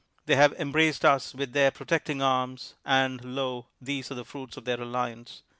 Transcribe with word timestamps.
They 0.25 0.35
have 0.35 0.53
em 0.53 0.71
braced 0.71 1.05
us 1.05 1.35
with 1.35 1.53
their 1.53 1.69
protecting 1.69 2.23
arms— 2.23 2.73
and, 2.85 3.23
lo, 3.35 3.67
these 3.79 4.11
are 4.11 4.15
the 4.15 4.25
fruits 4.25 4.57
of 4.57 4.65
their 4.65 4.81
alliance." 4.81 5.43